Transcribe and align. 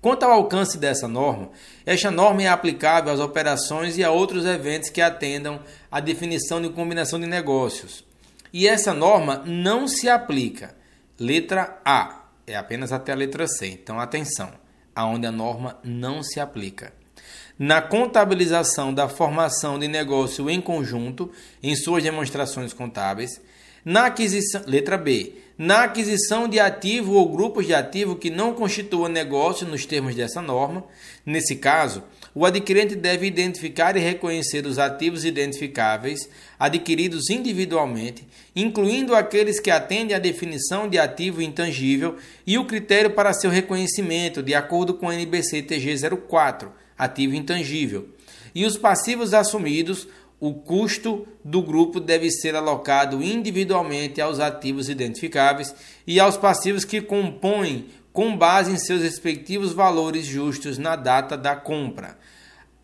Quanto 0.00 0.22
ao 0.22 0.30
alcance 0.30 0.78
dessa 0.78 1.08
norma, 1.08 1.50
esta 1.84 2.10
norma 2.10 2.42
é 2.42 2.48
aplicável 2.48 3.12
às 3.12 3.18
operações 3.18 3.98
e 3.98 4.04
a 4.04 4.10
outros 4.10 4.44
eventos 4.44 4.90
que 4.90 5.00
atendam 5.00 5.60
à 5.90 5.98
definição 5.98 6.62
de 6.62 6.68
combinação 6.68 7.18
de 7.18 7.26
negócios. 7.26 8.04
E 8.52 8.68
essa 8.68 8.94
norma 8.94 9.42
não 9.44 9.88
se 9.88 10.08
aplica. 10.08 10.74
Letra 11.18 11.80
A 11.84 12.26
é 12.46 12.56
apenas 12.56 12.92
até 12.92 13.12
a 13.12 13.16
letra 13.16 13.46
C. 13.48 13.66
Então 13.66 13.98
atenção, 13.98 14.52
aonde 14.94 15.26
a 15.26 15.32
norma 15.32 15.78
não 15.82 16.22
se 16.22 16.38
aplica. 16.38 16.92
Na 17.58 17.82
contabilização 17.82 18.94
da 18.94 19.08
formação 19.08 19.80
de 19.80 19.88
negócio 19.88 20.48
em 20.48 20.60
conjunto 20.60 21.30
em 21.60 21.74
suas 21.74 22.04
demonstrações 22.04 22.72
contábeis, 22.72 23.40
na 23.84 24.06
aquisição, 24.06 24.62
letra 24.66 24.96
B, 24.96 25.34
na 25.58 25.82
aquisição 25.82 26.46
de 26.46 26.60
ativo 26.60 27.14
ou 27.14 27.28
grupos 27.28 27.66
de 27.66 27.74
ativo 27.74 28.14
que 28.14 28.30
não 28.30 28.54
constituam 28.54 29.08
negócio 29.08 29.66
nos 29.66 29.84
termos 29.84 30.14
dessa 30.14 30.40
norma. 30.40 30.84
Nesse 31.26 31.56
caso, 31.56 32.04
o 32.32 32.46
adquirente 32.46 32.94
deve 32.94 33.26
identificar 33.26 33.96
e 33.96 34.00
reconhecer 34.00 34.64
os 34.66 34.78
ativos 34.78 35.24
identificáveis 35.24 36.28
adquiridos 36.56 37.28
individualmente, 37.28 38.24
incluindo 38.54 39.16
aqueles 39.16 39.58
que 39.58 39.72
atendem 39.72 40.14
à 40.14 40.20
definição 40.20 40.88
de 40.88 40.96
ativo 40.96 41.42
intangível 41.42 42.16
e 42.46 42.56
o 42.56 42.64
critério 42.64 43.10
para 43.10 43.32
seu 43.32 43.50
reconhecimento, 43.50 44.40
de 44.44 44.54
acordo 44.54 44.94
com 44.94 45.06
o 45.06 45.12
NBC 45.12 45.62
TG 45.62 45.96
04, 46.28 46.70
ativo 46.96 47.34
intangível, 47.34 48.08
e 48.54 48.64
os 48.64 48.76
passivos 48.76 49.34
assumidos 49.34 50.06
o 50.40 50.54
custo 50.54 51.26
do 51.44 51.62
grupo 51.62 51.98
deve 51.98 52.30
ser 52.30 52.54
alocado 52.54 53.22
individualmente 53.22 54.20
aos 54.20 54.38
ativos 54.38 54.88
identificáveis 54.88 55.74
e 56.06 56.20
aos 56.20 56.36
passivos 56.36 56.84
que 56.84 57.00
compõem 57.00 57.86
com 58.12 58.36
base 58.36 58.70
em 58.70 58.78
seus 58.78 59.02
respectivos 59.02 59.72
valores 59.72 60.24
justos 60.24 60.78
na 60.78 60.96
data 60.96 61.36
da 61.36 61.56
compra. 61.56 62.18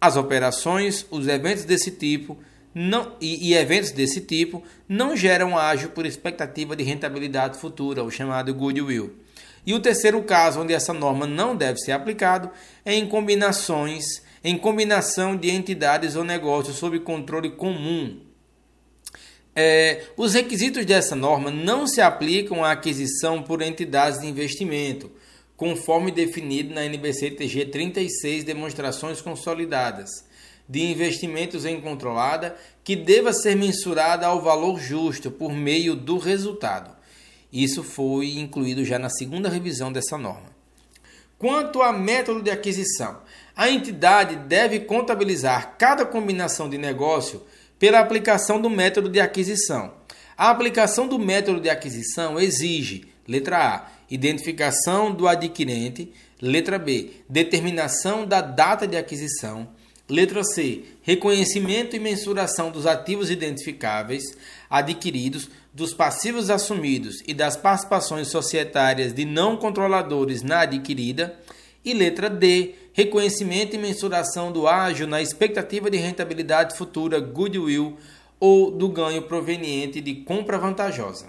As 0.01 0.17
operações, 0.17 1.07
os 1.11 1.29
eventos 1.29 1.65
desse 1.65 1.91
tipo 1.91 2.39
não, 2.75 3.15
e, 3.21 3.51
e 3.51 3.55
eventos 3.55 3.93
desse 3.93 4.21
tipo 4.21 4.63
não 4.89 5.17
geram 5.17 5.57
ágio 5.57 5.91
por 5.91 6.05
expectativa 6.05 6.75
de 6.75 6.83
rentabilidade 6.83 7.59
futura, 7.59 8.03
o 8.03 8.11
chamado 8.11 8.53
goodwill. 8.53 9.15
E 9.67 9.73
o 9.73 9.81
terceiro 9.81 10.23
caso 10.23 10.61
onde 10.61 10.75
essa 10.75 10.93
norma 10.93 11.27
não 11.27 11.57
deve 11.57 11.79
ser 11.79 11.93
aplicada 11.93 12.51
é 12.85 12.95
em 12.95 13.09
combinações 13.09 14.23
em 14.45 14.59
combinação 14.59 15.35
de 15.35 15.51
entidades 15.51 16.15
ou 16.15 16.23
negócios 16.23 16.77
sob 16.77 17.01
controle 17.01 17.53
comum. 17.53 18.21
É, 19.57 20.05
os 20.19 20.35
requisitos 20.35 20.85
dessa 20.85 21.17
norma 21.17 21.51
não 21.51 21.87
se 21.87 22.03
aplicam 22.03 22.63
à 22.63 22.73
aquisição 22.73 23.43
por 23.43 23.63
entidades 23.63 24.21
de 24.21 24.27
investimento, 24.27 25.11
conforme 25.57 26.11
definido 26.11 26.75
na 26.75 26.85
NBC 26.85 27.31
TG 27.31 27.67
36 27.67 28.45
Demonstrações 28.45 29.23
Consolidadas 29.23 30.11
de 30.69 30.83
investimentos 30.83 31.65
em 31.65 31.81
controlada 31.81 32.57
que 32.83 32.97
deva 32.97 33.33
ser 33.33 33.55
mensurada 33.55 34.27
ao 34.27 34.43
valor 34.43 34.79
justo 34.79 35.31
por 35.31 35.53
meio 35.53 35.95
do 35.95 36.19
resultado. 36.19 36.95
Isso 37.53 37.83
foi 37.83 38.39
incluído 38.39 38.85
já 38.85 38.99
na 38.99 39.09
segunda 39.09 39.49
revisão 39.49 39.93
dessa 39.93 40.19
norma. 40.19 40.54
Quanto 41.45 41.83
a 41.83 41.93
método 41.93 42.41
de 42.41 42.51
aquisição, 42.51 43.19
a 43.55 43.69
entidade 43.69 44.35
deve 44.35 44.81
contabilizar 44.81 45.77
cada 45.77 46.07
combinação 46.07 46.71
de 46.71 46.79
negócio 46.79 47.43
pela 47.79 48.01
aplicação 48.01 48.59
do 48.59 48.71
método 48.71 49.11
de 49.11 49.21
aquisição. 49.21 49.93
A 50.39 50.49
aplicação 50.49 51.07
do 51.07 51.19
método 51.19 51.61
de 51.61 51.69
aquisição 51.69 52.41
exige, 52.41 53.09
letra 53.29 53.59
A, 53.59 53.89
identificação 54.11 55.15
do 55.15 55.29
adquirente, 55.29 56.15
letra 56.41 56.79
B, 56.79 57.11
determinação 57.29 58.25
da 58.25 58.41
data 58.41 58.87
de 58.87 58.97
aquisição, 58.97 59.69
Letra 60.09 60.45
C. 60.45 60.85
Reconhecimento 61.01 61.97
e 61.97 61.99
mensuração 61.99 62.71
dos 62.71 62.85
ativos 62.85 63.31
identificáveis 63.31 64.37
adquiridos, 64.69 65.49
dos 65.75 65.93
passivos 65.93 66.51
assumidos 66.51 67.21
e 67.27 67.35
das 67.35 67.57
participações 67.57 68.29
societárias 68.29 69.13
de 69.13 69.25
não 69.25 69.57
controladores 69.57 70.43
na 70.43 70.61
adquirida. 70.61 71.37
E 71.85 71.93
letra 71.93 72.31
D. 72.31 72.77
Reconhecimento 72.93 73.75
e 73.75 73.79
mensuração 73.79 74.53
do 74.53 74.69
ágio 74.69 75.07
na 75.07 75.21
expectativa 75.21 75.91
de 75.91 75.99
rentabilidade 75.99 76.79
futura 76.79 77.19
goodwill 77.19 77.99
ou 78.39 78.71
do 78.71 78.89
ganho 78.89 79.23
proveniente 79.23 80.01
de 80.01 80.15
compra 80.15 80.57
vantajosa. 80.57 81.27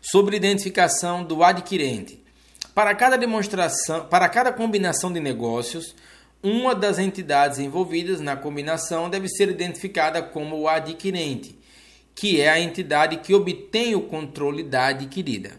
Sobre 0.00 0.36
identificação 0.36 1.22
do 1.22 1.44
adquirente. 1.44 2.24
Para 2.74 2.94
cada 2.94 3.16
demonstração, 3.18 4.06
para 4.06 4.28
cada 4.28 4.52
combinação 4.52 5.12
de 5.12 5.20
negócios, 5.20 5.94
uma 6.42 6.74
das 6.74 6.98
entidades 6.98 7.58
envolvidas 7.58 8.20
na 8.20 8.36
combinação 8.36 9.10
deve 9.10 9.28
ser 9.28 9.50
identificada 9.50 10.22
como 10.22 10.56
o 10.56 10.68
adquirente, 10.68 11.58
que 12.18 12.40
é 12.40 12.50
a 12.50 12.58
entidade 12.58 13.18
que 13.18 13.32
obtém 13.32 13.94
o 13.94 14.00
controle 14.00 14.64
da 14.64 14.86
adquirida. 14.86 15.52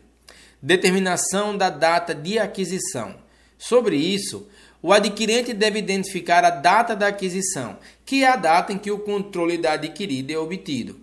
Determinação 0.62 1.56
da 1.56 1.70
data 1.70 2.14
de 2.14 2.38
aquisição. 2.38 3.16
Sobre 3.58 3.96
isso, 3.96 4.46
o 4.82 4.92
adquirente 4.92 5.54
deve 5.54 5.80
identificar 5.80 6.44
a 6.44 6.50
data 6.50 6.98
da 6.98 7.08
aquisição, 7.08 7.78
que 8.06 8.26
é 8.26 8.28
a 8.28 8.36
data 8.36 8.74
em 8.74 8.78
que 8.78 8.92
o 8.92 9.00
controle 9.00 9.58
da 9.58 9.72
adquirida 9.72 10.34
é 10.34 10.38
obtido. 10.38 11.00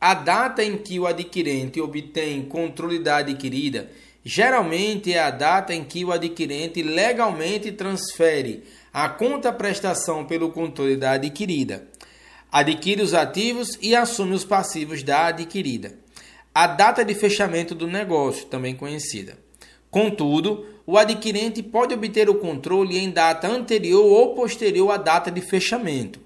A 0.00 0.12
data 0.12 0.64
em 0.64 0.76
que 0.76 0.98
o 0.98 1.06
adquirente 1.06 1.80
obtém 1.80 2.42
controle 2.42 2.98
da 2.98 3.18
adquirida 3.18 3.88
geralmente 4.24 5.12
é 5.12 5.20
a 5.20 5.30
data 5.30 5.72
em 5.72 5.84
que 5.84 6.04
o 6.04 6.10
adquirente 6.10 6.82
legalmente 6.82 7.70
transfere 7.70 8.64
a 8.92 9.08
conta 9.08 9.52
prestação 9.52 10.24
pelo 10.24 10.50
controle 10.50 10.96
da 10.96 11.12
adquirida, 11.12 11.86
adquire 12.58 13.02
os 13.02 13.12
ativos 13.12 13.78
e 13.82 13.94
assume 13.94 14.34
os 14.34 14.42
passivos 14.42 15.02
da 15.02 15.26
adquirida. 15.26 15.92
A 16.54 16.66
data 16.66 17.04
de 17.04 17.14
fechamento 17.14 17.74
do 17.74 17.86
negócio, 17.86 18.46
também 18.46 18.74
conhecida. 18.74 19.36
Contudo, 19.90 20.64
o 20.86 20.96
adquirente 20.96 21.62
pode 21.62 21.92
obter 21.92 22.30
o 22.30 22.36
controle 22.36 22.96
em 22.96 23.10
data 23.10 23.46
anterior 23.46 24.02
ou 24.02 24.34
posterior 24.34 24.90
à 24.90 24.96
data 24.96 25.30
de 25.30 25.42
fechamento. 25.42 26.18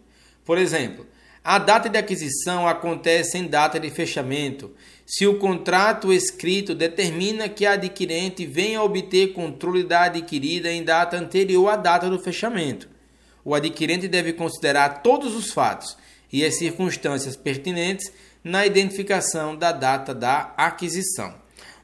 Por 0.44 0.56
exemplo, 0.56 1.05
a 1.43 1.59
data 1.59 1.88
de 1.88 1.99
aquisição 1.99 2.69
acontece 2.69 3.37
em 3.37 3.49
data 3.49 3.81
de 3.81 3.91
fechamento, 3.91 4.71
se 5.05 5.27
o 5.27 5.37
contrato 5.37 6.12
escrito 6.12 6.77
determina 6.77 7.49
que 7.49 7.67
a 7.67 7.73
adquirente 7.73 8.47
venha 8.47 8.79
a 8.79 8.85
obter 8.85 9.32
controle 9.32 9.82
da 9.82 10.03
adquirida 10.03 10.71
em 10.71 10.85
data 10.85 11.17
anterior 11.17 11.67
à 11.67 11.75
data 11.75 12.09
do 12.09 12.21
fechamento. 12.21 12.88
O 13.44 13.53
adquirente 13.53 14.06
deve 14.06 14.32
considerar 14.32 15.03
todos 15.03 15.35
os 15.35 15.50
fatos 15.53 15.97
e 16.32 16.44
as 16.44 16.59
circunstâncias 16.59 17.37
pertinentes 17.37 18.12
na 18.43 18.65
identificação 18.65 19.56
da 19.56 19.73
data 19.73 20.15
da 20.15 20.55
aquisição 20.56 21.35